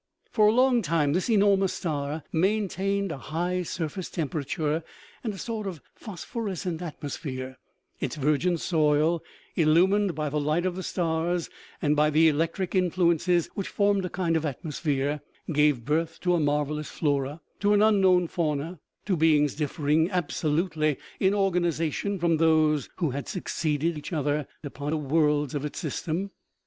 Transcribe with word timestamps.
For 0.31 0.47
a 0.47 0.51
long 0.51 0.81
time 0.81 1.13
this 1.13 1.29
enormous 1.29 1.73
star 1.73 2.23
maintained 2.31 3.11
a 3.11 3.19
high 3.19 3.61
surface 3.61 4.09
temperature, 4.09 4.83
and 5.23 5.31
a 5.31 5.37
sort 5.37 5.67
of 5.67 5.79
phosphorescent 5.93 6.81
atmos 6.81 7.15
phere; 7.19 7.59
its 7.99 8.15
virgin 8.15 8.57
soil, 8.57 9.23
illumined 9.55 10.15
by 10.15 10.27
the 10.29 10.39
light 10.39 10.65
of 10.65 10.75
the 10.75 10.81
stars 10.81 11.51
and 11.83 11.95
by 11.95 12.09
the 12.09 12.27
electric 12.29 12.73
influences 12.73 13.47
which 13.53 13.67
formed 13.67 14.03
a 14.03 14.09
kind 14.09 14.35
of 14.35 14.43
at 14.43 14.63
mosphere, 14.63 15.21
gave 15.53 15.85
birth 15.85 16.19
to 16.21 16.33
a 16.33 16.39
marvelous 16.39 16.89
flora, 16.89 17.39
to 17.59 17.71
an 17.73 17.83
unknown 17.83 18.27
fauna, 18.27 18.79
to 19.05 19.15
beings 19.15 19.53
differing 19.53 20.09
absolutely 20.09 20.97
in 21.19 21.35
organization 21.35 22.17
from 22.17 22.37
those 22.37 22.89
who 22.95 23.11
had 23.11 23.27
succeeded 23.27 23.99
each 23.99 24.11
other 24.11 24.47
upon 24.63 24.89
the 24.89 24.97
worlds 24.97 25.53
of 25.53 25.63
its 25.63 25.77
system. 25.77 26.17
OMEGA. 26.17 26.31